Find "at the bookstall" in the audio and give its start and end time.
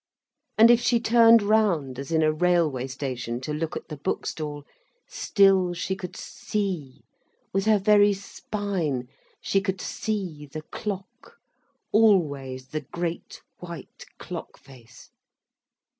3.77-4.65